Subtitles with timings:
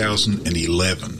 [0.00, 1.19] 2011.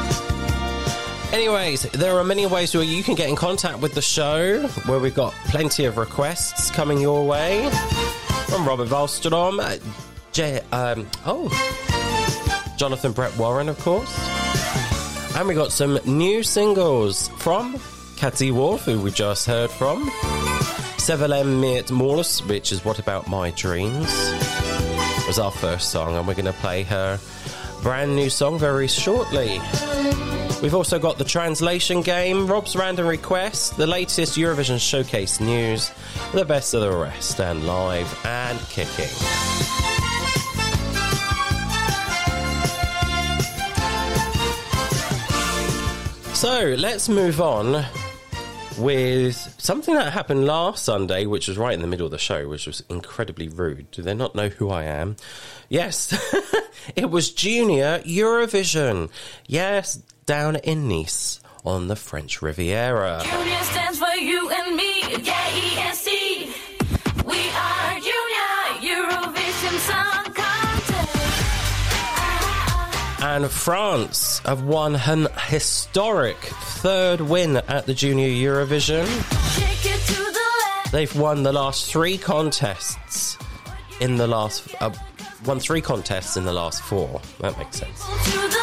[1.32, 4.98] Anyways, there are many ways where you can get in contact with the show, where
[4.98, 7.70] we've got plenty of requests coming your way
[8.48, 9.78] from Robert Wallstrom, uh,
[10.32, 11.48] J, um, oh,
[12.76, 14.12] Jonathan Brett Warren, of course.
[15.36, 17.74] And we got some new singles from
[18.16, 20.10] Kati Wolf, who we just heard from.
[20.98, 24.12] Szerelem miért múlsz, which is What About My Dreams,
[25.28, 27.20] was our first song, and we're going to play her
[27.82, 29.60] brand new song very shortly.
[30.62, 35.90] We've also got the translation game, Rob's random request, the latest Eurovision Showcase news,
[36.34, 39.06] the best of the rest, and live and kicking.
[46.34, 47.84] So let's move on
[48.78, 52.48] with something that happened last Sunday, which was right in the middle of the show,
[52.48, 53.90] which was incredibly rude.
[53.90, 55.16] Do they not know who I am?
[55.70, 56.12] Yes,
[56.96, 59.10] it was Junior Eurovision.
[59.46, 63.20] Yes, down in Nice on the French Riviera.
[63.24, 65.50] Union stands for you and me, yeah.
[67.26, 71.32] We are Junior Eurovision Song Contest.
[73.20, 79.06] And France have won an historic third win at the Junior Eurovision.
[79.56, 80.90] Kick it to the.
[80.92, 83.36] They've won the last three contests
[84.00, 84.72] in the last.
[84.80, 84.92] Uh,
[85.44, 87.20] won three contests in the last four.
[87.40, 88.59] That makes sense.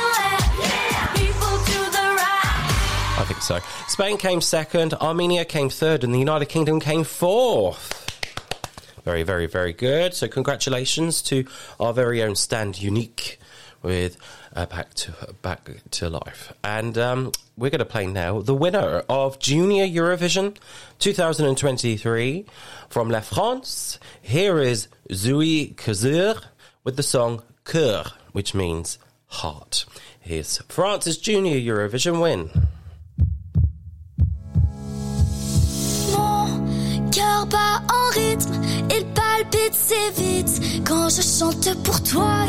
[3.27, 3.59] Think so.
[3.89, 7.93] Spain came second, Armenia came third, and the United Kingdom came fourth.
[9.03, 10.13] Very, very, very good.
[10.13, 11.45] So, congratulations to
[11.77, 13.37] our very own Stand Unique
[13.83, 14.15] with
[14.55, 16.53] uh, Back to Back to Life.
[16.63, 20.55] And um, we're going to play now the winner of Junior Eurovision
[20.99, 22.45] 2023
[22.87, 23.99] from La France.
[24.21, 26.41] Here is Zoe Clauzure
[26.85, 29.85] with the song Cœur, which means heart.
[30.17, 32.49] Here's France's Junior Eurovision win.
[37.37, 38.53] Cœur bat en rythme,
[38.89, 42.45] il palpite si vite quand je chante pour toi.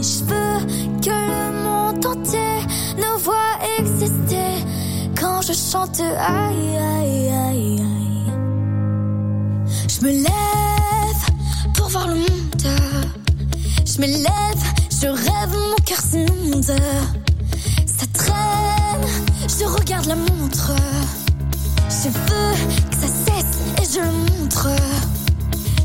[0.00, 0.66] Je veux
[1.00, 2.60] que le monde entier
[2.96, 4.64] nous voit exister
[5.18, 6.00] quand je chante.
[6.00, 8.32] Aïe, aïe, aïe, aïe.
[9.88, 11.22] Je me lève
[11.74, 12.68] pour voir le monde.
[13.84, 16.64] Je me lève, je rêve, mon cœur s'inonde.
[16.64, 19.06] Ça traîne,
[19.48, 20.72] je regarde la montre.
[21.90, 24.68] Je veux que ça et je le montre.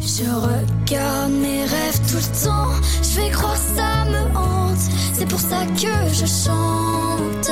[0.01, 2.72] Je regarde mes rêves tout le temps.
[3.01, 4.79] Je vais croire ça me hante.
[5.13, 7.51] C'est pour ça que je chante.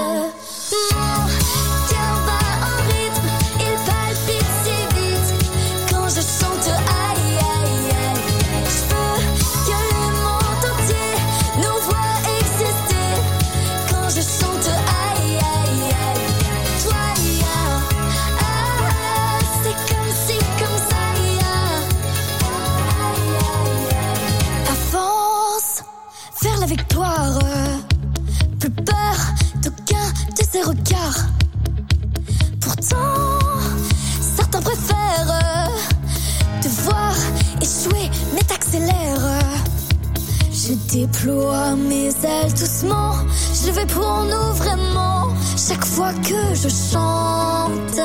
[42.62, 43.14] Doucement.
[43.56, 45.30] Je le fais pour nous vraiment.
[45.58, 48.00] Chaque fois que je chante,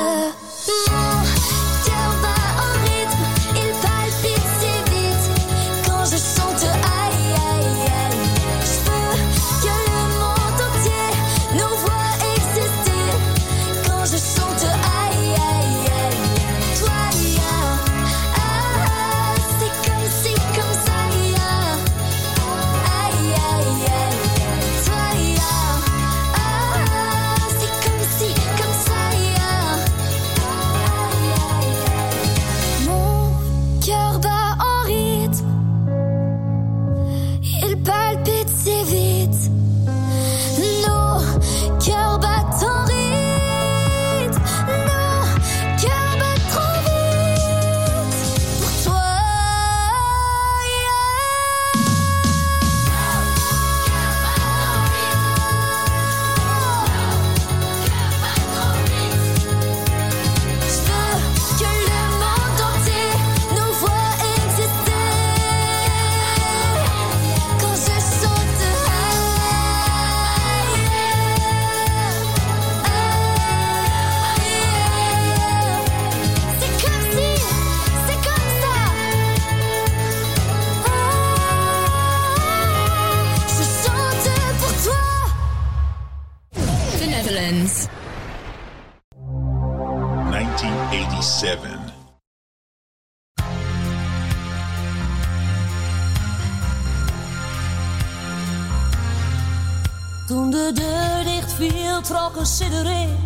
[102.07, 103.17] viel, trok een sidderin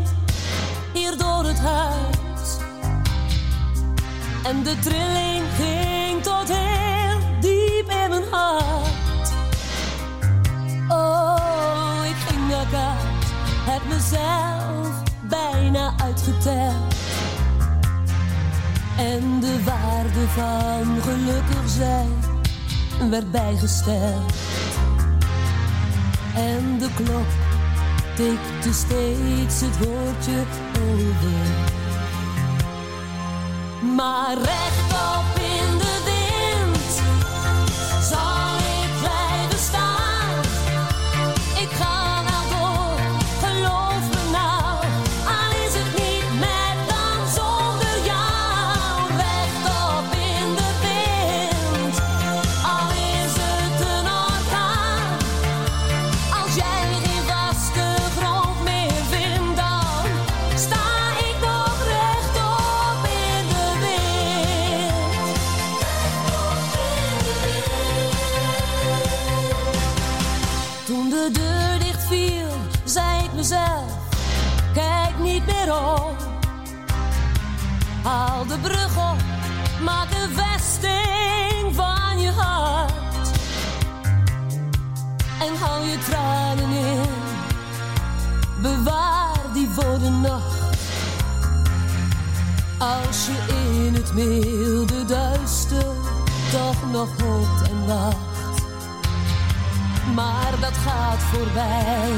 [0.93, 2.57] hier door het huis.
[4.43, 9.31] En de trilling ging tot heel diep in mijn hart.
[10.87, 13.25] Oh, ik ging naar kaart,
[13.65, 16.93] heb mezelf bijna uitgeteld.
[18.97, 22.19] En de waarde van gelukkig zijn
[23.09, 24.33] werd bijgesteld.
[26.35, 27.40] En de klok
[28.21, 30.43] tikte steeds het woordje
[30.79, 31.41] over.
[33.95, 35.20] Maar rechtop
[78.11, 79.21] Haal de brug op,
[79.83, 83.31] maak een vesting van je hart.
[85.39, 87.09] En hou je tranen in,
[88.61, 90.59] bewaar die voor de nacht.
[92.79, 93.53] Als je
[93.85, 95.93] in het milde duister
[96.51, 98.61] toch nog hoopt en wacht.
[100.15, 102.11] Maar dat gaat voorbij,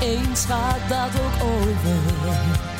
[0.00, 2.75] eens gaat dat ook over.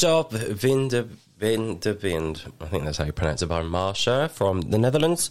[0.00, 1.06] Job, Wind de
[1.38, 2.50] Wind de Wind.
[2.58, 5.28] I think that's how you pronounce it by Marcha from the Netherlands.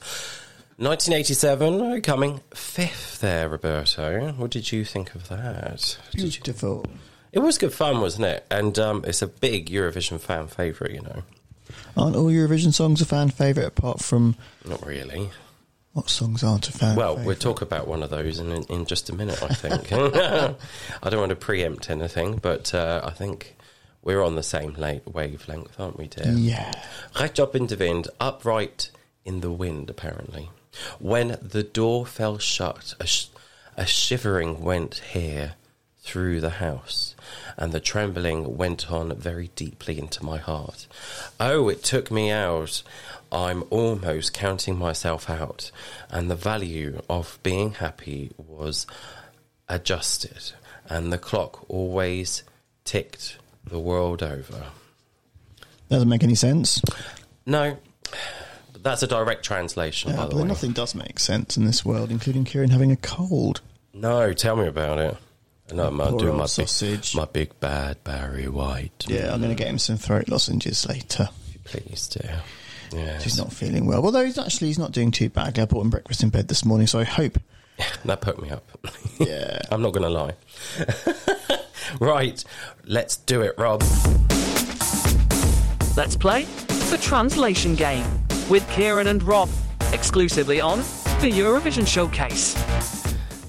[0.78, 4.32] 1987, coming fifth there, Roberto.
[4.34, 5.98] What did you think of that?
[6.12, 6.86] Did you- Beautiful.
[7.32, 8.46] it was good fun, wasn't it?
[8.52, 11.24] And um, it's a big Eurovision fan favourite, you know.
[11.98, 14.36] Aren't all Eurovision songs a fan favourite apart from
[14.66, 15.32] Not really.
[15.94, 16.98] what songs aren't a fan favourite?
[16.98, 17.26] Well, favourite?
[17.28, 19.92] we'll talk about one of those in, in just a minute, I think.
[21.04, 23.56] I don't want to preempt anything, but uh, I think
[24.04, 24.76] we're on the same
[25.06, 26.32] wavelength, aren't we, dear?
[26.32, 26.72] Yeah.
[27.20, 28.92] Recht up in the wind, upright
[29.26, 30.50] in the wind, apparently.
[31.00, 33.28] When the door fell shut, a, sh-
[33.76, 35.54] a shivering went here
[36.02, 37.14] through the house,
[37.58, 40.88] and the trembling went on very deeply into my heart.
[41.40, 42.82] Oh, it took me out.
[43.32, 45.72] I'm almost counting myself out,
[46.10, 48.88] and the value of being happy was
[49.68, 50.54] adjusted,
[50.88, 52.44] and the clock always
[52.86, 53.38] ticked
[53.70, 54.66] the world over.
[55.90, 56.82] Doesn't make any sense.
[57.46, 57.78] No,
[58.74, 60.48] but that's a direct translation, Yeah, by the but way.
[60.48, 63.62] nothing does make sense in this world, including Ciaran having a cold.
[63.94, 65.18] No, tell me about it.
[65.74, 67.14] No, I'm Poor doing my sausage.
[67.14, 69.06] big, my big bad Barry White.
[69.08, 71.30] Yeah, I'm going to get him some throat lozenges later.
[71.64, 72.28] Please do.
[72.92, 74.04] Yeah, He's not feeling well.
[74.04, 75.62] Although he's actually he's not doing too badly.
[75.62, 77.38] I bought him breakfast in bed this morning, so I hope.
[78.06, 78.64] that put me up.
[79.20, 79.60] Yeah.
[79.72, 80.34] I'm not going to lie.
[82.00, 82.44] right,
[82.86, 83.82] let's do it, Rob.
[85.98, 86.44] Let's play
[86.90, 88.06] the translation game
[88.50, 89.50] with Ciaran and Rob,
[89.92, 90.80] exclusively on
[91.20, 92.56] the Eurovision Showcase.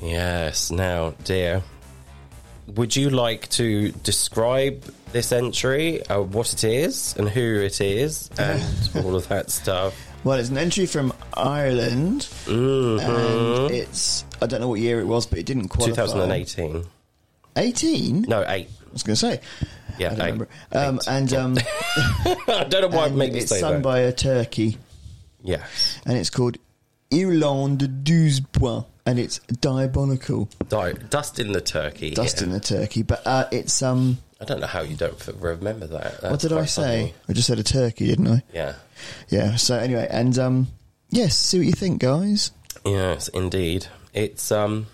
[0.02, 0.70] Yes.
[0.70, 1.62] Now, dear,
[2.74, 4.82] would you like to describe
[5.12, 8.62] this entry, uh, what it is, and who it is, and
[9.04, 9.94] all of that stuff?
[10.24, 13.00] Well, it's an entry from Ireland, Mm-hmm.
[13.10, 16.04] and it's I don't know what year it was, but it didn't qualify.
[16.06, 16.84] 2018.
[17.56, 18.22] 18?
[18.22, 18.68] No, eight.
[18.68, 19.40] I was going to say.
[19.98, 20.24] Yeah, I don't eight.
[20.24, 20.48] remember.
[20.72, 21.08] Um, Eight.
[21.08, 21.58] and um,
[22.48, 23.82] I don't know why it and made me it's say sung that.
[23.82, 24.78] by a turkey,
[25.42, 26.00] yes.
[26.06, 26.56] and it's called
[27.10, 30.48] Irlande douze points, and it's diabolical.
[30.68, 32.12] Di- Dust in the turkey.
[32.12, 32.44] Dust yeah.
[32.44, 34.18] in the turkey, but uh, it's um.
[34.40, 36.22] I don't know how you don't f- remember that.
[36.22, 36.82] what did I quite say?
[36.82, 37.14] funny.
[37.28, 38.42] I just said a turkey, didn't I?
[38.54, 38.74] Yeah.
[39.28, 39.56] Yeah.
[39.56, 40.68] So anyway, and um,
[41.10, 42.52] yes, see what you think, guys.
[42.86, 43.86] Yes, indeed.
[44.14, 44.86] It's um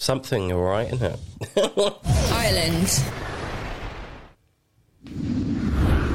[0.00, 1.94] something, all right, isn't it?
[2.32, 3.02] Ireland.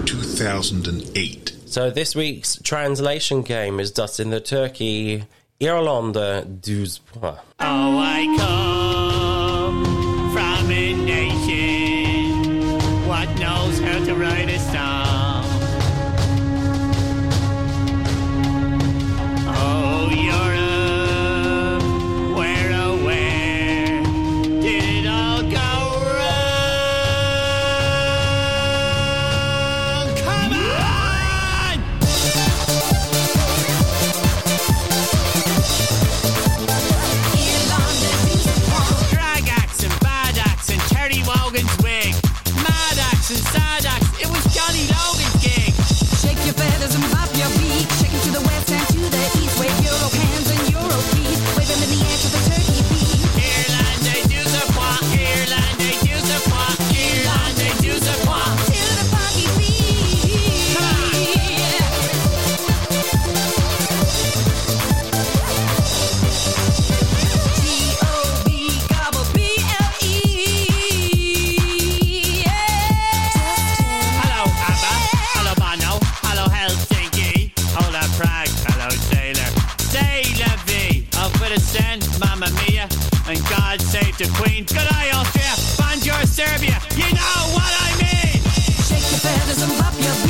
[0.06, 1.54] 2008.
[1.66, 5.26] so this week's translation game is Dustin the Turkey.
[5.62, 7.42] Irlanda douze points.
[7.60, 8.85] Oh, I come
[43.36, 43.65] Axe
[82.46, 82.88] Mamma Mia.
[83.28, 84.66] And God save the Queen.
[84.66, 85.54] Good eye, Austria.
[85.78, 86.80] Bonjour, Serbia.
[86.96, 88.42] You know what I mean.
[88.86, 90.25] Shake your feathers and bop your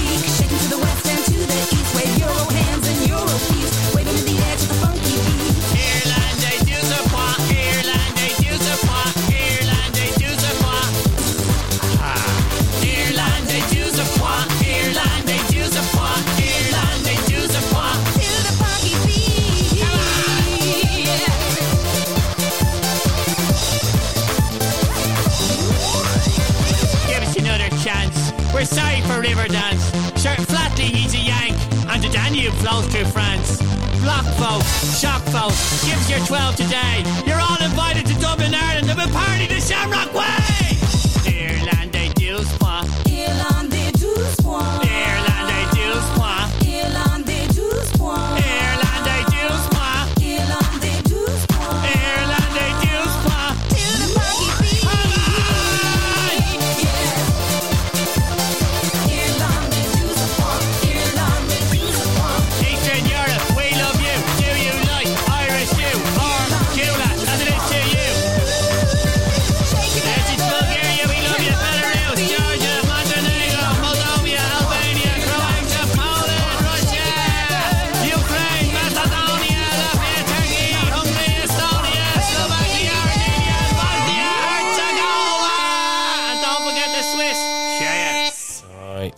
[32.46, 33.58] Danube flows through France.
[34.02, 34.64] Block vote,
[35.00, 37.04] shock vote, give us your 12 today.
[37.26, 40.65] You're all invited to Dublin, Ireland, to a party the Shamrock Way!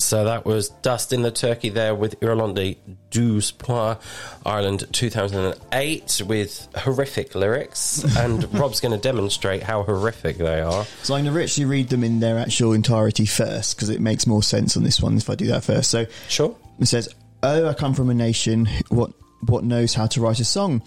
[0.08, 2.78] So that was Dustin the Turkey there with Irlande
[3.12, 4.06] 12 points.
[4.46, 8.06] Ireland 2008 with horrific lyrics.
[8.17, 10.86] And Rob's going to demonstrate how horrific they are.
[11.04, 14.26] So I'm going to actually read them in their actual entirety first because it makes
[14.26, 15.91] more sense on this one if I do that first.
[15.91, 16.56] So Sure.
[16.80, 17.10] it says,
[17.43, 19.12] "Oh, I come from a nation what
[19.46, 20.84] what knows how to write a song.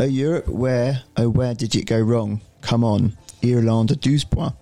[0.00, 2.40] Oh, Europe, where oh where did it go wrong?
[2.60, 4.56] Come on, Irlande douze points.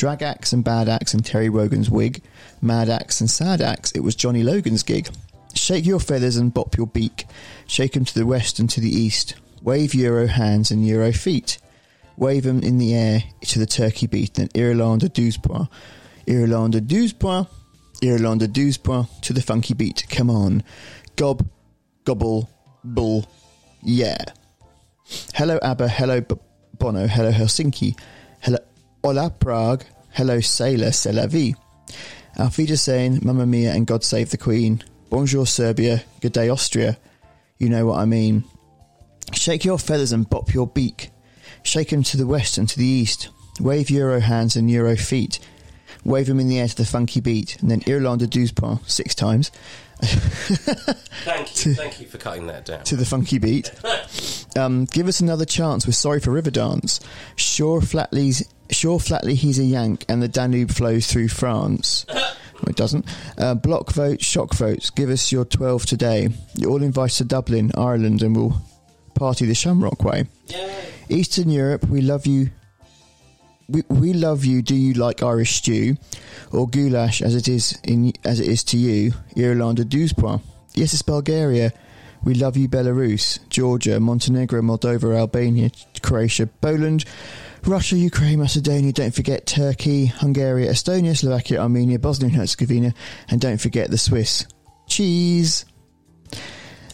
[0.00, 2.22] Drag axe and bad axe and Terry Wogan's wig,
[2.62, 3.92] mad axe and sad axe.
[3.92, 5.10] It was Johnny Logan's gig.
[5.54, 7.26] Shake your feathers and bop your beak.
[7.66, 9.34] Shake 'em to the west and to the east.
[9.62, 11.58] Wave Euro hands and Euro feet.
[12.16, 14.38] Wave 'em in the air to the turkey beat.
[14.38, 15.68] And Irlande douze points.
[16.26, 17.50] Irlande douze points.
[18.00, 20.06] Irlande douze points to the funky beat.
[20.08, 20.62] Come on.
[21.16, 21.46] Gob,
[22.04, 22.48] gobble,
[22.82, 23.26] bull,
[23.82, 24.16] yeah.
[25.34, 26.36] Hello ABBA, hello B-
[26.78, 27.94] Bono, hello Helsinki,
[29.02, 31.54] Hola Prague, hello Sailor, c'est la vie.
[32.38, 34.82] Auf Wiedersehen, Mamma Mia and God Save the Queen.
[35.08, 36.98] Bonjour Serbia, good day Austria.
[37.58, 38.44] You know what I mean.
[39.32, 41.10] Shake your feathers and bop your beak.
[41.62, 43.28] Shake Shake 'em to the west and to the east.
[43.58, 45.38] Wave Euro hands and Euro feet.
[46.04, 47.56] Wave Wave 'em in the air to the funky beat.
[47.60, 49.50] And then Irlande douze points six times
[50.02, 51.74] Thank you.
[51.74, 52.84] Thank you for cutting that down.
[52.84, 53.70] to the funky beat.
[54.56, 55.86] Um, give us another chance.
[55.86, 56.98] We're sorry for Riverdance.
[57.36, 62.06] Sure, Flatley's sure Flatley he's a Yank, and the Danube flows through France.
[62.66, 63.06] It doesn't.
[63.38, 64.90] Uh, block votes, shock votes.
[64.90, 66.28] Give us your twelve today.
[66.54, 68.60] You're all invited to Dublin, Ireland, and we'll
[69.14, 70.24] party the Shamrock way.
[71.08, 72.50] Eastern Europe, we love you.
[73.68, 74.62] We, we love you.
[74.62, 75.96] Do you like Irish stew,
[76.52, 79.12] or goulash as it is in as it is to you?
[79.36, 80.46] Irlanda douze points.
[80.74, 81.72] Yes, it's Bulgaria.
[82.22, 85.70] We love you, Belarus, Georgia, Montenegro, Moldova, Albania,
[86.02, 87.06] Croatia, Poland,
[87.66, 88.92] Russia, Ukraine, Macedonia.
[88.92, 92.94] Don't forget Turkey, Hungary, Estonia, Slovakia, Armenia, Bosnia and Herzegovina,
[93.28, 94.46] and don't forget the Swiss.
[94.88, 95.64] Cheese.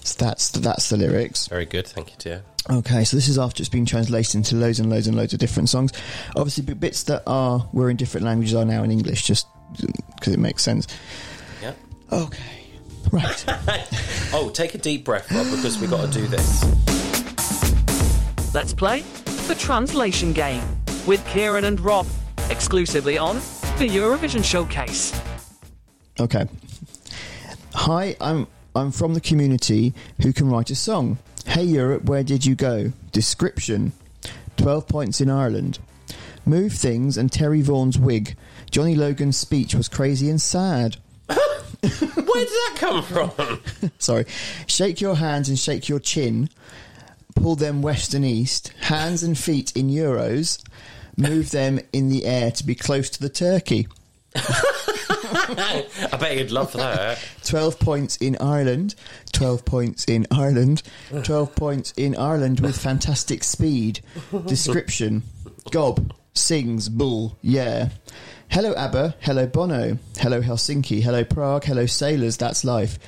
[0.03, 1.49] So that's that's the lyrics.
[1.49, 1.87] Very good.
[1.87, 2.43] Thank you, dear.
[2.69, 5.39] Okay, so this is after it's been translated into loads and loads and loads of
[5.39, 5.93] different songs.
[6.37, 9.47] Obviously, b- bits that are were in different languages are now in English, just
[10.17, 10.87] because it makes sense.
[11.63, 11.73] Yeah.
[12.13, 12.67] Okay,
[13.13, 13.45] right.
[14.33, 16.65] Oh, take a deep breath, Rob, because we got to do this.
[18.53, 19.05] Let's play
[19.47, 20.63] the translation game
[21.07, 22.07] with Ciaran and Rob,
[22.51, 23.37] exclusively on
[23.79, 25.19] the Eurovision Showcase.
[26.19, 26.47] Okay.
[27.75, 31.19] Hi, I'm I'm from the community who can write a song.
[31.47, 32.93] Hey Europe, where did you go?
[33.13, 33.93] Description.
[34.57, 35.79] 12 points in Ireland.
[36.45, 38.37] Move things and Terry Vaughan's wig.
[38.71, 40.97] Johnny Logan's speech was crazy and sad.
[41.29, 41.41] Where
[41.81, 43.61] did that come from?
[43.99, 44.27] Sorry.
[44.67, 46.49] Shake your hands and shake your chin.
[47.37, 48.72] Pull them west and east.
[48.81, 50.62] Hands and feet in euros.
[51.16, 53.87] Move them in the air to be close to the turkey.
[54.35, 57.18] I bet you'd love that.
[57.44, 58.94] 12 points in Ireland.
[59.33, 60.83] 12 points in Ireland.
[61.22, 64.01] 12 points in Ireland with fantastic speed.
[64.46, 65.22] Description
[65.70, 67.88] Gob, sings, bull, yeah.
[68.49, 72.99] Hello ABBA, hello Bono, hello Helsinki, hello Prague, hello sailors, that's life.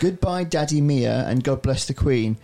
[0.00, 2.36] Goodbye Daddy Mia and God bless the Queen.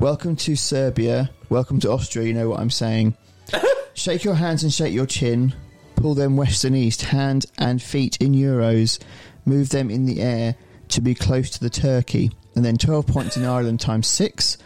[0.00, 3.14] Welcome to Serbia, welcome to Austria, you know what I'm saying.
[3.92, 5.54] shake your hands and shake your chin.
[5.94, 8.98] Pull them west and east, hand and feet in euros.
[9.44, 10.56] Move them in the air
[10.88, 12.30] to be close to the turkey.
[12.56, 14.56] And then 12 points in Ireland times six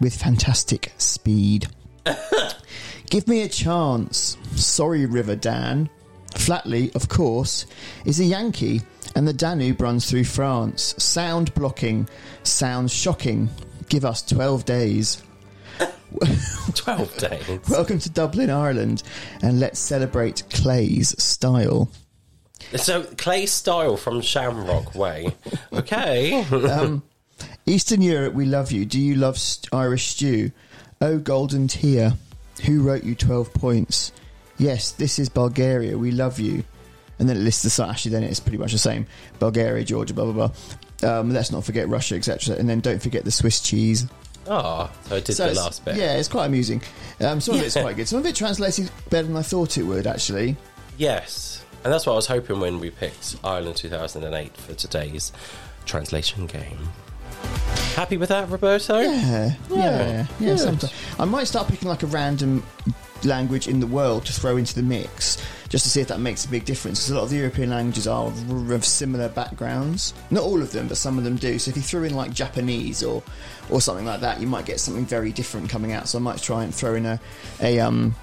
[0.00, 1.68] with fantastic speed.
[3.08, 4.36] Give me a chance.
[4.56, 5.88] Sorry, River Dan.
[6.30, 7.66] Flatley, of course,
[8.04, 8.82] is a Yankee,
[9.14, 10.96] and the Danube runs through France.
[10.98, 12.08] Sound blocking.
[12.42, 13.48] Sounds shocking.
[13.88, 15.22] Give us 12 days.
[16.74, 17.60] 12 days.
[17.68, 19.02] Welcome to Dublin, Ireland,
[19.42, 21.90] and let's celebrate Clay's style.
[22.74, 25.34] So, Clay Style from Shamrock Way.
[25.72, 26.42] Okay.
[26.50, 27.02] Um,
[27.66, 28.84] Eastern Europe, we love you.
[28.84, 30.50] Do you love st- Irish stew?
[31.00, 32.14] Oh, golden tear.
[32.64, 34.12] Who wrote you 12 points?
[34.58, 35.96] Yes, this is Bulgaria.
[35.98, 36.64] We love you.
[37.18, 37.90] And then it lists the site.
[37.90, 39.06] Actually, then it's pretty much the same.
[39.38, 40.50] Bulgaria, Georgia, blah, blah, blah.
[41.02, 42.56] Um, let's not forget Russia, etc.
[42.56, 44.06] And then don't forget the Swiss cheese.
[44.48, 45.96] oh, so I did So the it's- last bit.
[45.96, 46.82] Yeah, it's quite amusing.
[47.20, 48.08] Um, some of it's quite good.
[48.08, 50.56] Some of it translated better than I thought it would, actually.
[50.98, 51.64] Yes.
[51.84, 55.32] And that's what I was hoping when we picked Ireland 2008 for today's
[55.84, 56.78] translation game.
[57.94, 58.98] Happy with that, Roberto?
[59.00, 60.26] Yeah, yeah, yeah.
[60.38, 60.58] good.
[60.58, 60.92] sometimes.
[61.18, 62.62] I might start picking like a random
[63.24, 66.44] language in the world to throw into the mix, just to see if that makes
[66.44, 67.00] a big difference.
[67.00, 70.14] Because a lot of the European languages are of, of similar backgrounds.
[70.30, 71.58] Not all of them, but some of them do.
[71.58, 73.22] So if you threw in like Japanese or
[73.70, 76.08] or something like that, you might get something very different coming out.
[76.08, 77.20] So I might try and throw in a
[77.60, 78.14] a um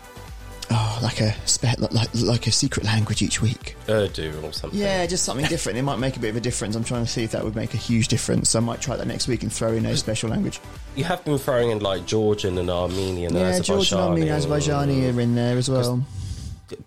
[0.71, 3.75] oh, like a spe- like like a secret language each week.
[3.89, 4.79] Urdu or something.
[4.79, 5.77] Yeah, just something different.
[5.77, 6.75] It might make a bit of a difference.
[6.75, 8.49] I'm trying to see if that would make a huge difference.
[8.49, 10.60] So I might try that next week and throw in a special language.
[10.95, 15.08] You have been throwing in like Georgian and Armenian yeah, and Georgian, Armenian, Azerbaijani.
[15.08, 16.03] Azerbaijani are in there as well.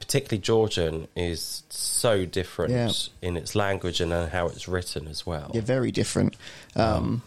[0.01, 2.93] Particularly Georgian is so different Yeah.
[3.23, 5.51] in its language and uh, how it's written as well.
[5.55, 6.37] Yeah, very different.
[6.75, 7.23] Um,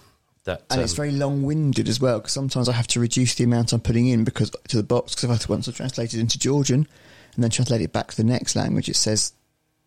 [0.45, 3.43] That and it's um, very long-winded as well because sometimes I have to reduce the
[3.43, 6.19] amount I'm putting in because to the box because if I once I translate it
[6.19, 6.87] into Georgian
[7.35, 9.33] and then translate it back to the next language, it says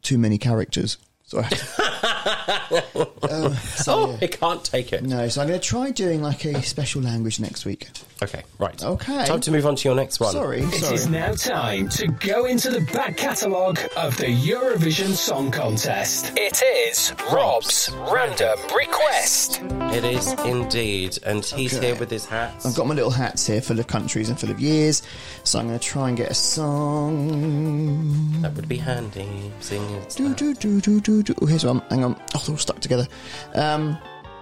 [0.03, 0.99] too many characters.
[1.33, 4.19] So I have Uh, so, oh, yeah.
[4.21, 5.03] it can't take it.
[5.03, 7.89] no, so I'm going to try doing like a special language next week.
[8.23, 8.81] Okay, right.
[8.83, 9.25] Okay.
[9.27, 10.33] Time to move on to your next one.
[10.33, 10.95] Sorry, It sorry.
[10.95, 16.33] is now time to go into the back catalogue of the Eurovision Song Contest.
[16.37, 19.61] It is Rob's Random Request.
[19.95, 21.87] It is indeed, and he's Okay.
[21.89, 22.67] here with his hats.
[22.67, 25.03] I've got my little hats here full of countries and full of years,
[25.45, 28.43] so I'm going to try and get a song.
[28.43, 29.51] That would be handy.
[29.61, 30.11] Sing it.
[30.17, 31.39] Do, do, do, do, do, do.
[31.43, 31.81] Oh, here's one.
[31.91, 32.21] Hang on.
[32.35, 33.07] Oh, they're all stuck together.
[33.55, 33.99] Um,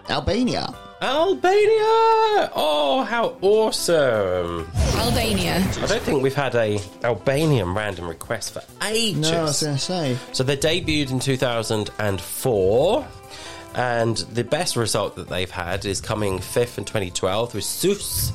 [0.08, 0.74] Albania.
[1.02, 2.50] Albania!
[2.54, 4.70] Oh, how awesome!
[4.96, 5.66] Albania.
[5.80, 9.30] I don't think we've had a Albanian random request for ages.
[9.30, 10.18] No, I was going to say.
[10.32, 13.08] So they debuted in 2004,
[13.76, 18.32] and the best result that they've had is coming fifth in 2012 with Suus,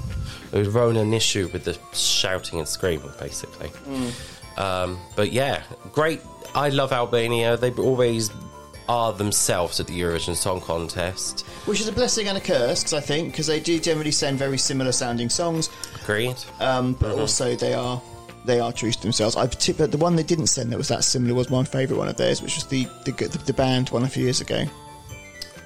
[0.51, 3.69] with Rona Nishliu with the shouting and screaming, basically.
[4.57, 6.21] Um, but yeah, great.
[6.53, 7.57] I love Albania.
[7.57, 8.31] They always
[8.87, 11.41] are themselves at the Eurovision Song Contest.
[11.65, 14.37] Which is a blessing and a curse, 'cause I think, because they do generally send
[14.37, 15.69] very similar sounding songs,
[16.03, 16.35] Agreed.
[16.59, 18.01] um, but also they are
[18.45, 19.35] they are true to themselves.
[19.35, 22.07] I particular the one they didn't send that was that similar was my favourite one
[22.07, 24.65] of theirs, which was the the, the, the band one a few years ago.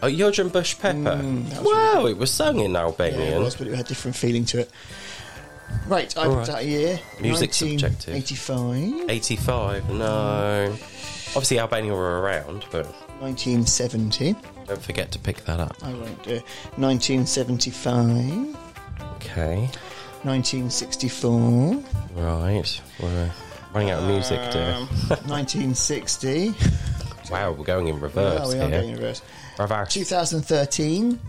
[0.01, 0.93] Oh, Eugent Bushpepa.
[1.21, 3.33] Mm, that was wow, it was sung in Yeah, Albanian.
[3.33, 4.69] it was, but it had a different feeling to it.
[5.87, 6.49] Right, I All put right.
[6.49, 6.99] out a year.
[7.19, 8.13] Music subjective.
[8.15, 9.09] 85.
[9.09, 10.75] 85, No.
[11.29, 12.85] Obviously, Albania were around, but
[13.21, 14.35] 1970.
[14.67, 15.75] don't forget to pick that up.
[15.83, 16.41] I won't do.
[16.77, 18.55] 1975,
[19.15, 19.69] Okay.
[20.23, 21.83] 1964,
[22.15, 22.81] Right.
[23.01, 23.31] We're
[23.73, 24.73] running out of music, dear.
[24.75, 24.87] um,
[25.27, 26.53] 1960.
[27.31, 28.69] wow, we're going in reverse Oh, we are here.
[28.79, 29.21] going in reverse.
[29.59, 29.93] Reverse.
[29.93, 31.19] 2013.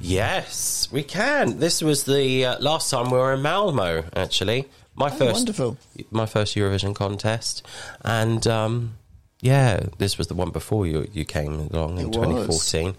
[0.00, 1.58] Yes, we can.
[1.58, 4.66] This was the uh, last time we were in Malmo, actually.
[4.94, 5.76] My Oh, first, wonderful.
[6.10, 7.66] my first Eurovision contest,
[8.04, 8.94] and um,
[9.40, 12.16] yeah, this was the one before you you came along in It was.
[12.16, 12.94] 2014.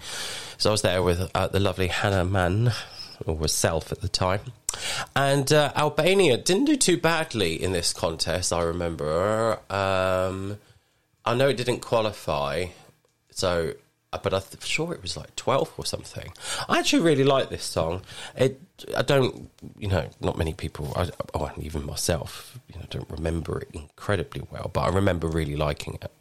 [0.57, 2.71] So I was there with uh, the lovely Hannah Mann,
[3.25, 4.41] or was self at the time,
[5.15, 8.51] and uh, Albania didn't do too badly in this contest.
[8.51, 9.59] I remember.
[9.69, 10.57] Um,
[11.25, 12.65] I know it didn't qualify,
[13.29, 13.73] so
[14.21, 16.31] but I'm sure it was like 12 or something.
[16.69, 18.01] I actually really like this song.
[18.35, 18.61] It,
[18.95, 23.09] I don't, you know, not many people, I, oh, and even myself, you know, don't
[23.09, 26.11] remember it incredibly well, but I remember really liking it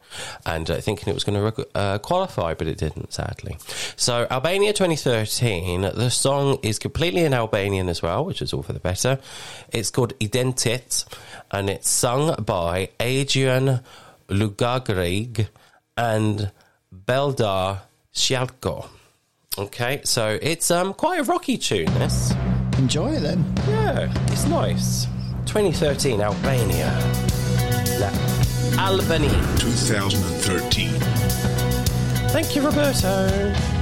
[0.47, 3.57] and uh, thinking it was going to uh, qualify, but it didn't, sadly.
[3.97, 8.73] So, Albania 2013, the song is completely in Albanian as well, which is all for
[8.73, 9.19] the better.
[9.73, 11.05] It's called Identit,
[11.51, 13.81] and it's sung by Adrian
[14.29, 15.49] Lulgjuraj
[15.97, 16.51] and
[16.93, 17.81] Bledar
[18.15, 18.87] Sejko.
[19.59, 22.33] Okay, so it's um quite a rocky tune, this.
[22.79, 23.45] Enjoy it then.
[23.69, 25.07] Yeah, it's nice.
[25.47, 26.91] 2013, Albania.
[27.99, 28.11] La
[28.79, 29.29] Albany.
[29.59, 30.89] 2013.
[32.31, 33.82] Thank you, Roberto.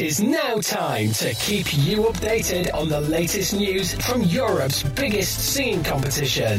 [0.00, 5.52] It is now time to keep you updated on the latest news from Europe's biggest
[5.52, 6.58] singing competition.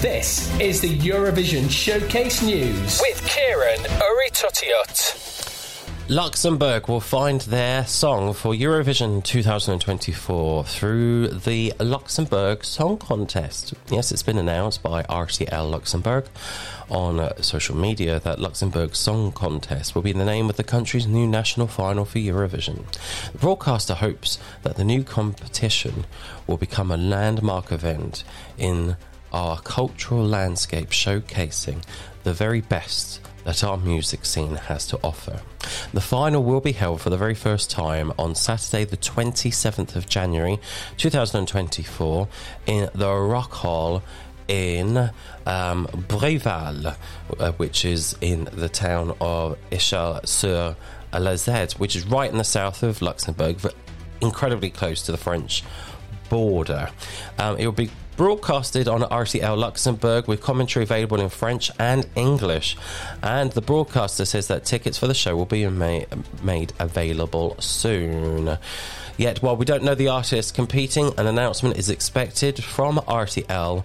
[0.00, 5.29] This is the Eurovision Showcase News with Ciaran Urry-Tuttiett.
[6.10, 13.74] Luxembourg will find their song for Eurovision 2024 through the Luxembourg Song Contest.
[13.88, 16.26] Yes, it's been announced by RTL Luxembourg
[16.88, 21.06] on uh, social media that Luxembourg Song Contest will be the name of the country's
[21.06, 22.90] new national final for Eurovision.
[23.30, 26.06] The broadcaster hopes that the new competition
[26.48, 28.24] will become a landmark event
[28.58, 28.96] in
[29.32, 31.84] our cultural landscape, showcasing
[32.24, 33.20] the very best
[33.50, 35.40] that our music scene has to offer.
[35.92, 40.08] The final will be held for the very first time on Saturday, the 27th of
[40.08, 40.60] January
[40.98, 42.28] 2024,
[42.66, 44.02] in the Rockhal
[44.46, 44.96] in
[45.46, 46.94] um, Belval,
[47.40, 50.76] uh, which is in the town of Ischel sur
[51.12, 53.74] Lazette, which is right in the south of Luxembourg, but
[54.20, 55.64] incredibly close to the French
[56.28, 56.88] border.
[57.36, 62.76] Um, it will be broadcasted on RTL Luxembourg with commentary available in French and English.
[63.22, 66.04] And the broadcaster says that tickets for the show will be ma-
[66.42, 68.58] made available soon.
[69.16, 73.84] Yet, while we don't know the artist competing, an announcement is expected from RTL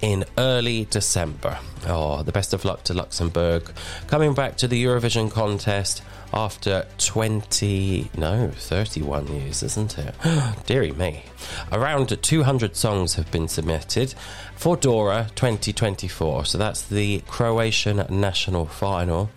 [0.00, 1.58] in early December.
[1.86, 3.70] Oh, the best of luck to Luxembourg.
[4.06, 6.02] Coming back to the Eurovision contest
[6.34, 10.14] after 20, no, 31 years, isn't it?
[10.66, 11.22] Deary me.
[11.70, 14.14] Around 200 songs have been submitted
[14.56, 16.44] for Dora 2024.
[16.46, 19.30] So that's the Croatian national final.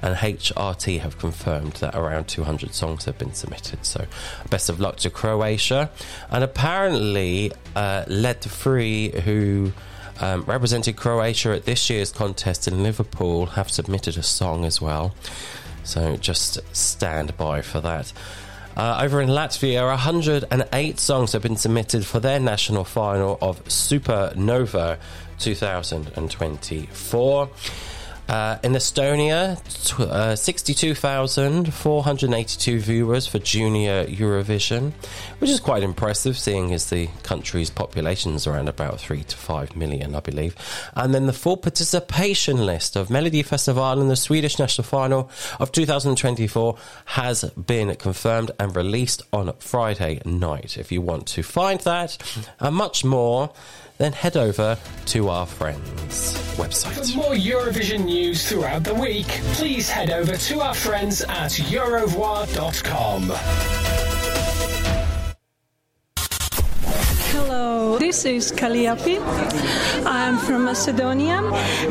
[0.00, 3.84] And HRT have confirmed that around 200 songs have been submitted.
[3.84, 4.06] So
[4.48, 5.90] best of luck to Croatia.
[6.30, 9.72] And apparently, uh, Let 3, who
[10.20, 15.14] um, represented Croatia at this year's contest in Liverpool, have submitted a song as well.
[15.84, 18.12] So just stand by for that.
[18.76, 24.98] Uh, over in Latvia, 108 songs have been submitted for their national final of Supernova
[25.38, 27.50] 2024.
[28.28, 29.58] Uh, in Estonia,
[30.00, 34.92] uh, 62,482 viewers for Junior Eurovision,
[35.38, 39.76] which is quite impressive, seeing as the country's population is around about 3 to 5
[39.76, 40.54] million, I believe.
[40.94, 47.44] And then the full participation list of Melodifestivalen the Swedish national final of 2024 has
[47.44, 50.76] been confirmed and released on Friday night.
[50.76, 52.18] If you want to find that
[52.60, 53.54] and much more,
[53.98, 57.12] then head over to our friends' website.
[57.12, 63.32] For more Eurovision news throughout the week, please head over to our friends at Eurovoix.com.
[67.30, 69.18] Hello, this is Kaliopi.
[70.06, 71.42] I'm from Macedonia,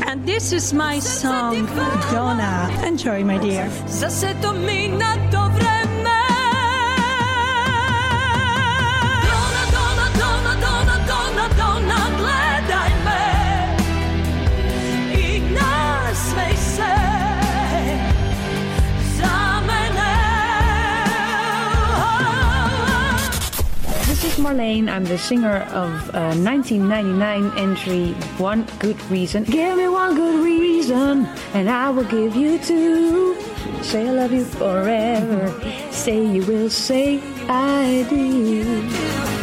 [0.05, 1.65] and this is my song,
[2.11, 2.69] Dona.
[2.85, 3.69] Enjoy, my dear.
[24.37, 24.89] Marlayne.
[24.89, 29.43] I'm the singer of uh, 1999 entry One Good Reason.
[29.43, 33.35] Give me one good reason, and I will give you two.
[33.81, 35.53] Say I love you forever.
[35.91, 39.36] Say you will say I do.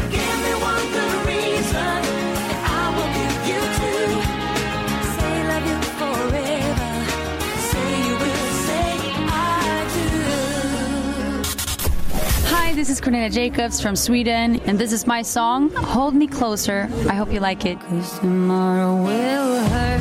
[12.74, 16.88] This is Cornelia Jakobs from Sweden, and this is my song, Hold Me Closer.
[17.08, 17.78] I hope you like it.
[17.82, 20.00] Cause tomorrow will hurt,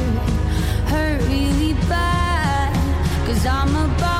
[0.89, 2.73] hurt really bad.
[3.27, 4.12] Cause I'm about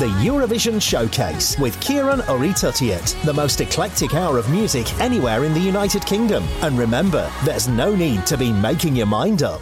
[0.00, 5.60] The Eurovision Showcase with Ciaran Urry-Tuttiett, the most eclectic hour of music anywhere in the
[5.60, 6.42] United Kingdom.
[6.62, 9.60] And remember, there's no need to be making your mind up.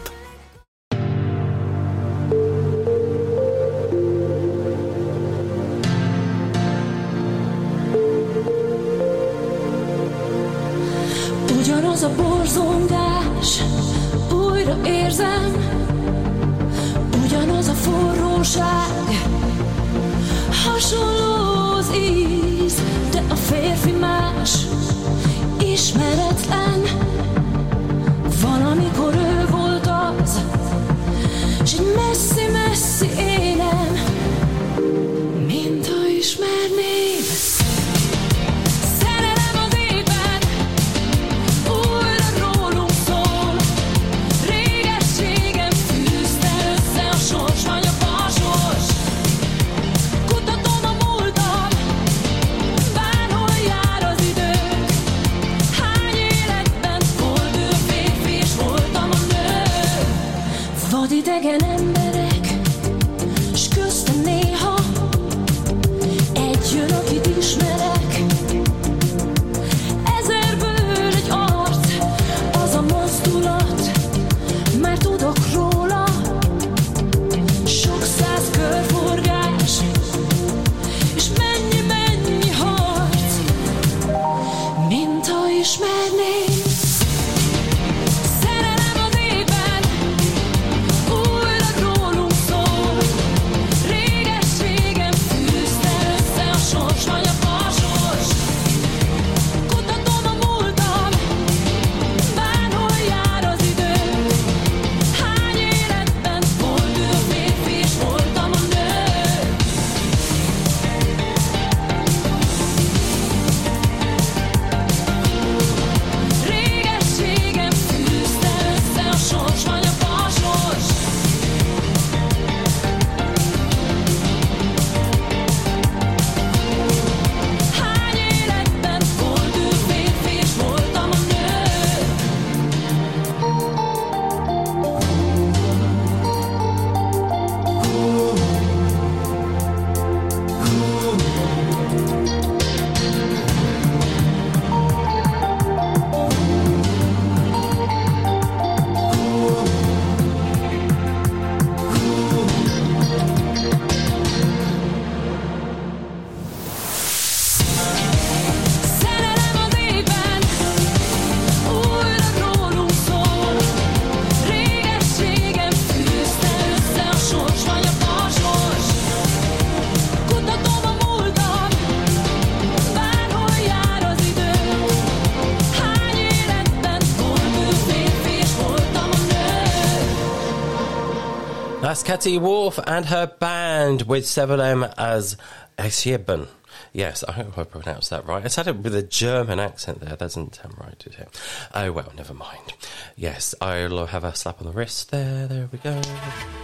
[182.09, 185.37] Kati Wolf and her band with 7M as
[185.77, 186.47] Exhiben.
[186.91, 188.43] Yes, I hope I pronounced that right.
[188.43, 190.09] It's had it with a German accent there.
[190.09, 191.39] That doesn't sound right, did it?
[191.75, 192.73] Oh, well, never mind.
[193.15, 195.45] Yes, I'll have a slap on the wrist there.
[195.45, 196.01] There we go.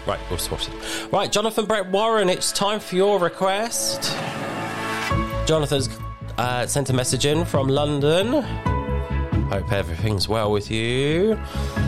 [0.08, 1.12] Right, swat it.
[1.14, 4.02] Right, Jonathan Brett Warren, it's time for your request.
[5.46, 5.89] Jonathan's
[6.39, 8.74] uh, sent a message in from London.
[9.50, 11.34] Hope everything's well with you.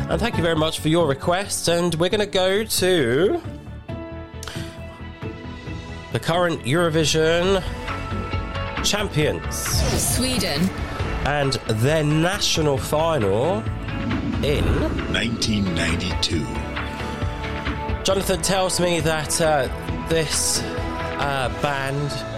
[0.09, 1.67] And thank you very much for your request.
[1.67, 3.41] And we're going to go to
[6.13, 7.63] the current Eurovision
[8.83, 9.55] champions
[10.15, 10.69] Sweden.
[11.25, 13.57] and their national final
[14.43, 14.63] in
[15.11, 16.45] 1992.
[18.03, 19.67] Jonathan tells me that uh,
[20.07, 22.36] this uh, band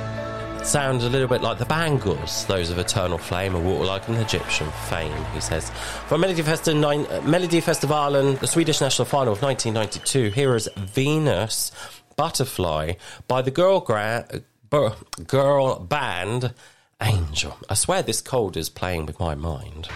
[0.69, 4.13] sounds a little bit like the Bangles, those of Eternal Flame and Walk Like an
[4.15, 5.71] Egyptian fame, he says.
[6.05, 11.71] From Melody, Festi- nine, uh, Melodifestivalen, the Swedish national final of 1992, here is Venus
[12.15, 12.93] Butterfly
[13.27, 14.27] by the girl, gra-
[14.69, 14.91] bu-
[15.25, 16.53] girl band
[17.01, 17.57] Angel.
[17.67, 19.87] I swear this cold is playing with my mind.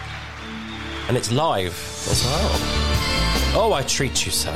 [1.06, 1.74] And it's live
[2.10, 2.50] as well.
[3.56, 4.52] Oh, I treat you so.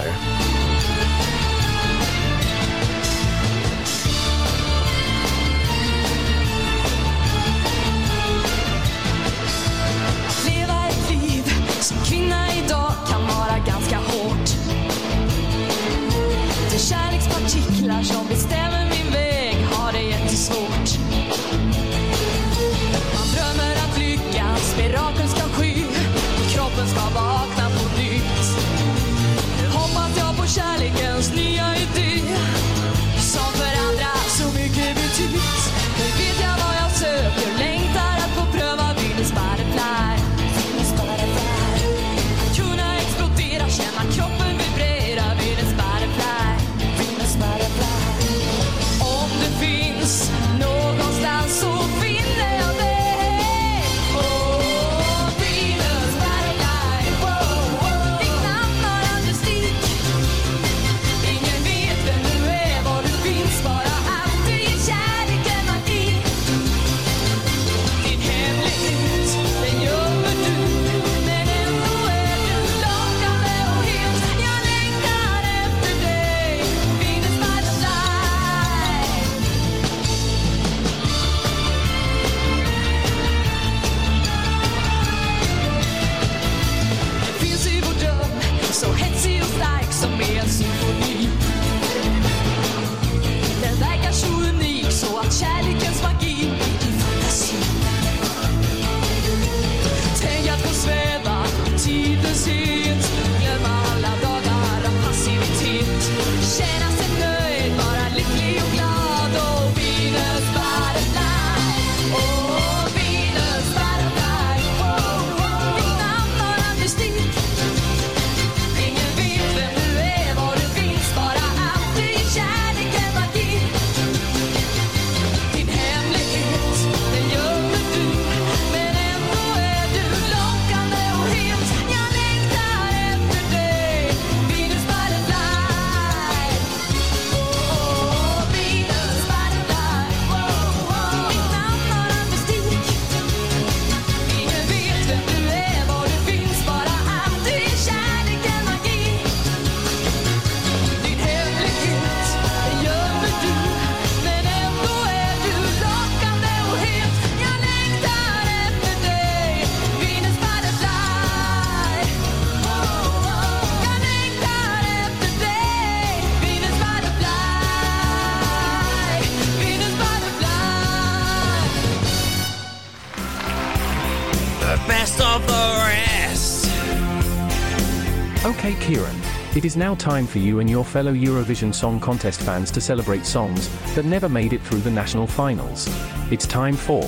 [178.88, 179.20] Kieran.
[179.54, 183.26] It is now time for you and your fellow Eurovision Song Contest fans to celebrate
[183.26, 185.86] songs that never made it through the national finals.
[186.30, 187.02] It's time for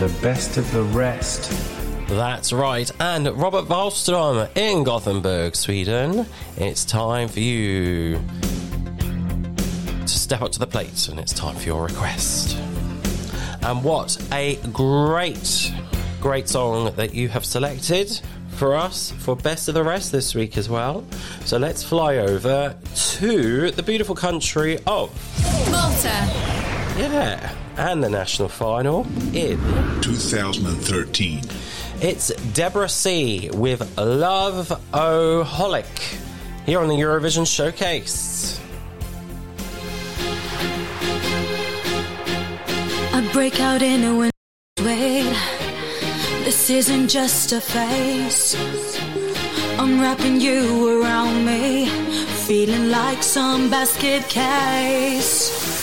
[0.00, 1.48] the best of the rest.
[2.08, 2.90] That's right.
[2.98, 6.26] And Robert Wallström in Gothenburg, Sweden.
[6.56, 8.20] It's time for you
[10.00, 12.56] to step up to the plate and it's time for your request.
[13.62, 15.72] And what a great,
[16.20, 18.20] great song that you have selected
[18.56, 21.04] for us for Best of the Rest this week as well.
[21.44, 25.10] So let's fly over to the beautiful country of
[25.70, 26.08] Malta.
[26.98, 29.58] Yeah, and the national final in
[30.00, 31.42] 2013.
[32.00, 35.86] It's Deborah C with Love O Holic
[36.64, 38.60] here on the Eurovision Showcase.
[43.12, 44.32] I break out in a wind
[44.80, 45.55] wait.
[46.66, 48.56] This isn't just a face.
[49.78, 51.86] I'm wrapping you around me,
[52.44, 55.75] feeling like some basket case.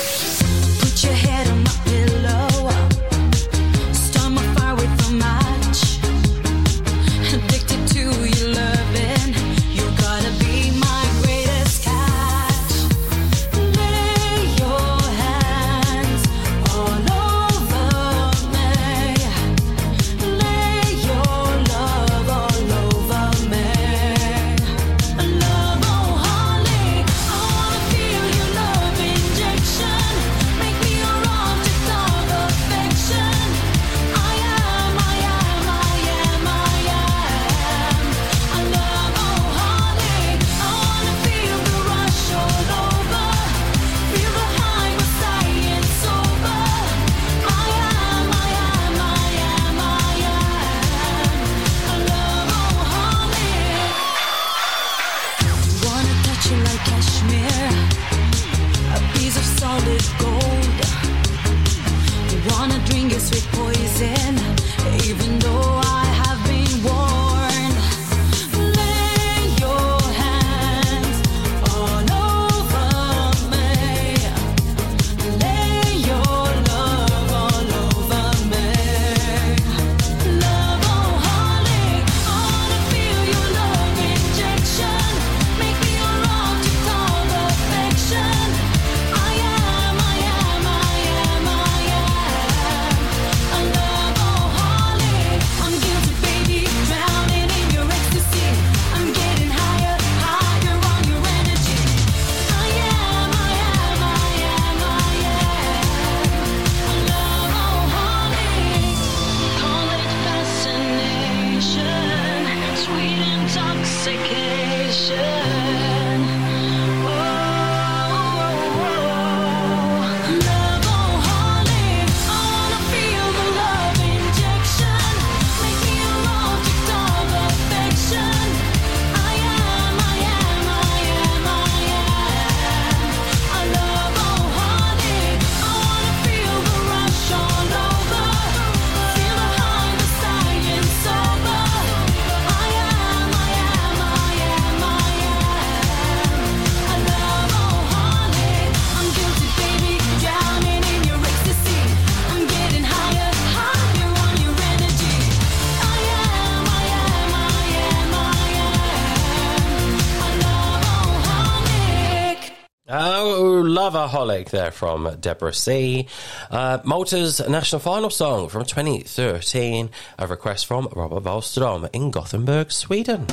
[164.16, 166.06] Oh, there from Deborah C.
[166.52, 169.90] Uh, Malta's national final song from 2013,
[170.20, 173.26] a request from Robert Wallström in Gothenburg, Sweden.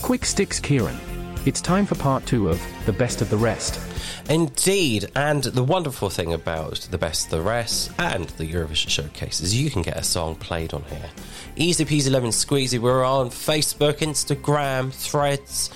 [0.00, 0.96] Quick sticks, Kieran.
[1.44, 3.80] It's time for part two of The Best of the Rest.
[4.28, 9.40] Indeed, and the wonderful thing about the best of the rest and the Eurovision Showcase
[9.40, 11.10] is you can get a song played on here.
[11.56, 12.78] Easy peasy lemon squeezy.
[12.78, 15.70] We're on Facebook, Instagram, Threads,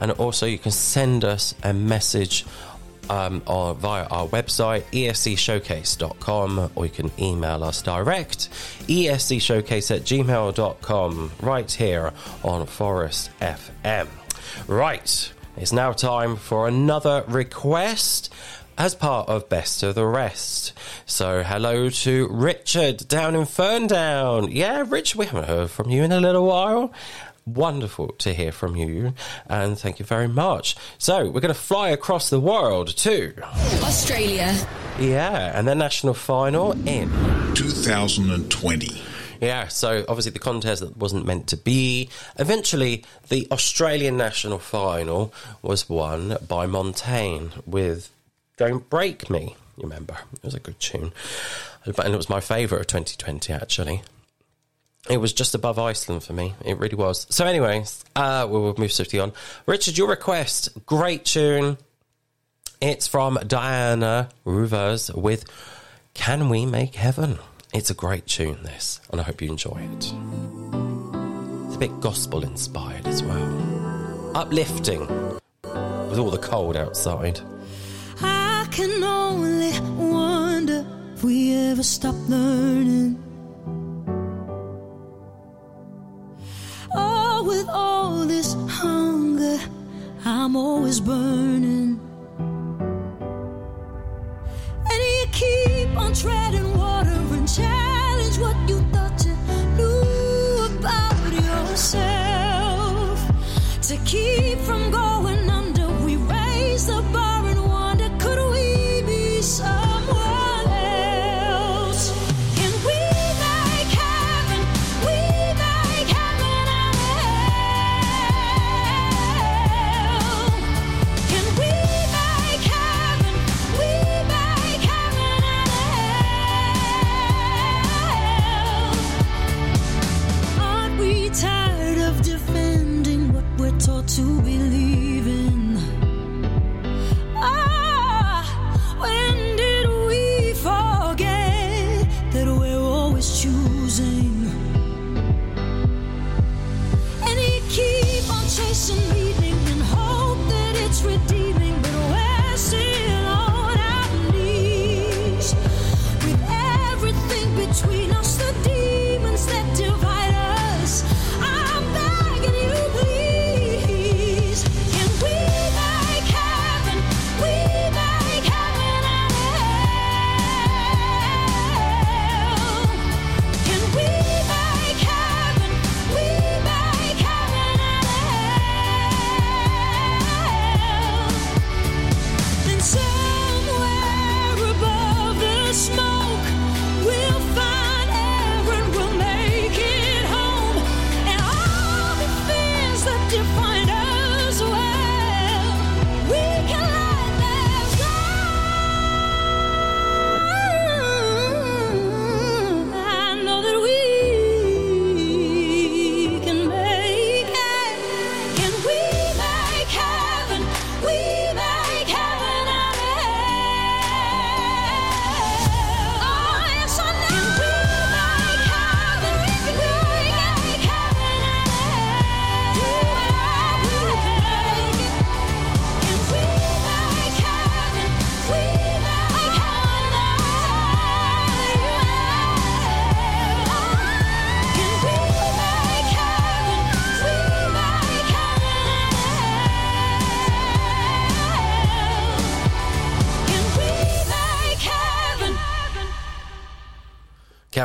[0.00, 2.46] and also you can send us a message
[3.10, 8.48] um, or via our website escshowcase.com or you can email us direct
[8.86, 14.08] escshowcase at gmail.com right here on Forest FM.
[14.66, 18.32] Right, it's now time for another request
[18.78, 20.72] as part of Best of the Rest.
[21.04, 24.54] So, hello to Richard down in Ferndown.
[24.54, 26.92] Yeah, Rich, we haven't heard from you in a little while.
[27.54, 29.14] Wonderful to hear from you,
[29.46, 30.76] and thank you very much.
[30.98, 33.32] So, we're going to fly across the world to
[33.82, 34.54] Australia.
[34.98, 37.08] yeah, and the national final in
[37.54, 39.02] 2020.
[39.40, 42.10] Yeah, so obviously the contest that wasn't meant to be.
[42.38, 45.32] Eventually, the Australian national final
[45.62, 48.10] was won by Montaigne with
[48.56, 49.54] Don't Break Me.
[49.76, 50.16] You remember?
[50.32, 51.12] It was a good tune.
[51.84, 54.02] And it was my favourite of 2020, actually.
[55.08, 56.54] It was just above Iceland for me.
[56.64, 57.26] It really was.
[57.30, 57.84] So, anyway,
[58.14, 59.32] uh, we will move swiftly on.
[59.66, 60.68] Richard, your request.
[60.84, 61.78] Great tune.
[62.80, 65.44] It's from Diana Rouvas with
[66.14, 67.38] Can We Make Heaven?
[67.72, 70.12] It's a great tune, this, and I hope you enjoy it.
[71.66, 74.36] It's a bit gospel inspired as well.
[74.36, 75.00] Uplifting
[75.62, 77.40] with all the cold outside.
[78.20, 83.22] I can only wonder if we ever stop learning.
[87.48, 89.58] With all this hunger,
[90.22, 91.98] I'm always burning.
[94.90, 99.34] And you keep on treading water and challenge what you thought you
[99.78, 103.16] knew about yourself.
[103.88, 104.97] To keep from going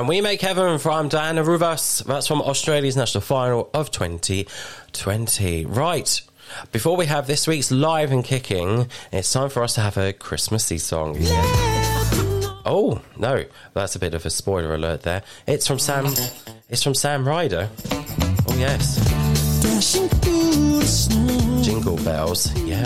[0.03, 2.03] Can we make heaven from Diana Rouvas.
[2.03, 5.65] That's from Australia's national final of 2020.
[5.65, 6.21] Right.
[6.73, 10.11] Before we have this week's live and kicking, it's time for us to have a
[10.11, 11.15] Christmassy song.
[12.65, 15.23] Oh no, that's a bit of a spoiler alert there.
[15.47, 16.07] It's from Sam.
[16.67, 17.69] It's from Sam Ryder.
[17.89, 18.99] Oh yes.
[21.63, 22.53] Jingle bells.
[22.63, 22.83] Yeah.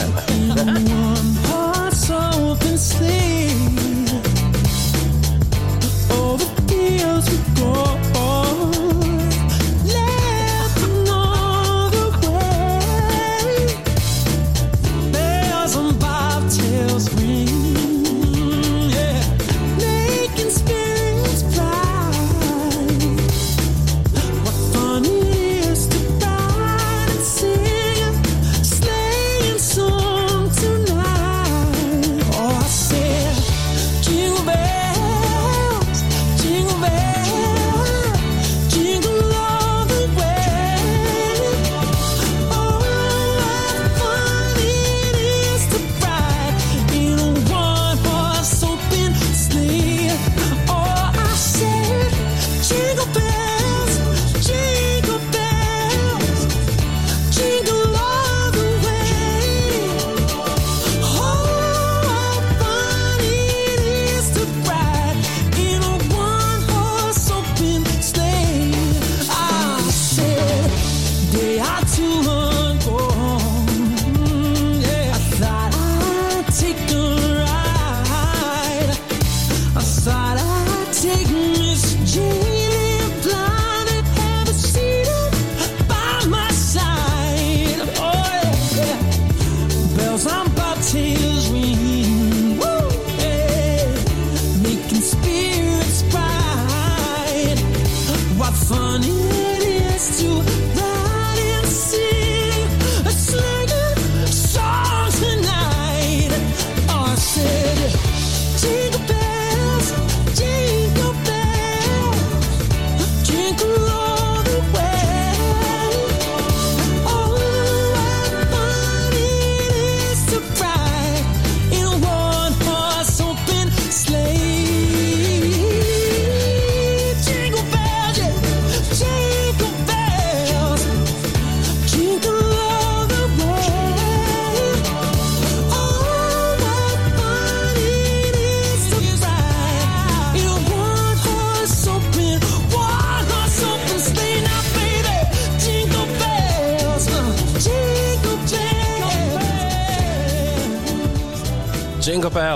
[6.90, 8.17] years ago.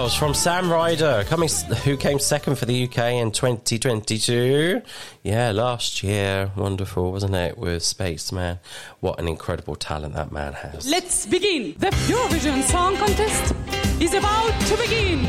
[0.01, 1.47] Jingle Bells from Sam Ryder, coming,
[1.83, 4.81] who came second for the UK in 2022.
[5.21, 6.49] Yeah, last year.
[6.55, 7.55] Wonderful, wasn't it?
[7.55, 8.57] With Spaceman.
[8.99, 10.89] What an incredible talent that man has.
[10.89, 11.75] Let's begin.
[11.77, 13.53] The Eurovision Song Contest
[14.01, 15.19] is about to begin.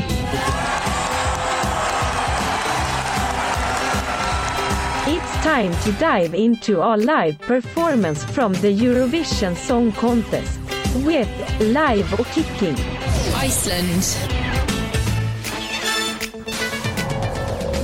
[5.05, 10.59] It's time to dive into our live performance from the Eurovision Song Contest
[11.05, 11.29] with
[11.61, 12.75] Live och Kicking.
[13.45, 14.42] Iceland.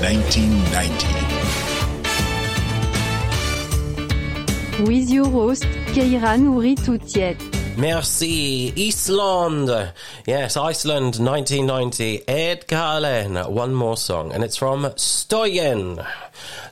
[0.02, 1.50] 1990.
[4.84, 7.38] With your host, Ciaran Urry-Tuttiett.
[7.78, 9.94] Merci, Iceland.
[10.26, 12.24] Yes, Iceland 1990.
[12.28, 16.06] Eitt lag enn, one more song, and it's from Stjórnin,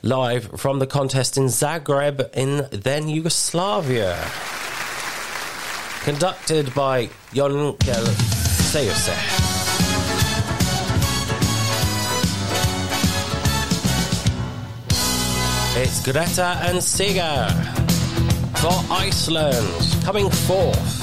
[0.02, 4.16] live from the contest in Zagreb in then Yugoslavia.
[6.02, 8.06] Conducted by Jonkel
[8.70, 9.47] Sejuse.
[15.90, 17.48] It's Grétar and Sigga
[18.60, 20.98] for Iceland coming forth.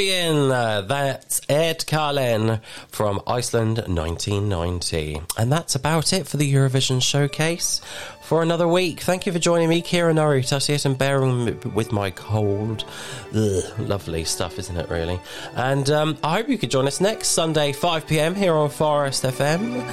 [0.00, 5.20] Uh, that's Eitt lag enn from Iceland 1990.
[5.36, 7.82] And that's about it for the Eurovision Showcase
[8.22, 9.00] for another week.
[9.00, 12.86] Thank you for joining me, Ciaran Urry-Tuttiett, and bearing with my cold.
[13.34, 15.20] Ugh, lovely stuff, isn't it, really?
[15.54, 19.24] And um, I hope you could join us next Sunday, 5 pm, here on Forest
[19.24, 19.84] FM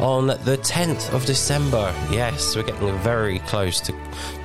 [0.00, 1.92] on the 10th of December.
[2.12, 3.92] Yes, we're getting very close to,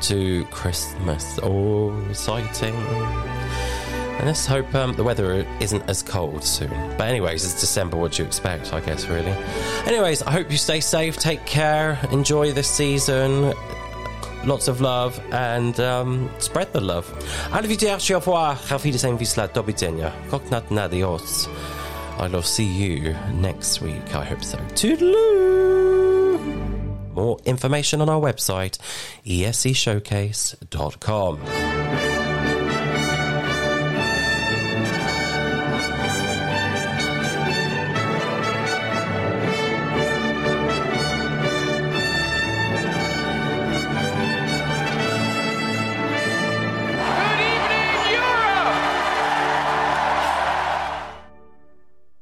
[0.01, 1.39] to Christmas.
[1.43, 2.73] Oh, exciting.
[4.21, 6.69] And let's hope um, the weather isn't as cold soon.
[6.95, 7.97] But, anyways, it's December.
[7.97, 9.31] What do you expect, I guess, really?
[9.87, 13.51] Anyways, I hope you stay safe, take care, enjoy this season.
[14.45, 17.11] Lots of love and um, spread the love.
[22.19, 22.35] Do.
[22.35, 24.59] I'll see you next week, I hope so.
[24.75, 26.37] Toodaloo!
[27.15, 28.77] More information on our website,
[29.25, 32.10] escshowcase.com.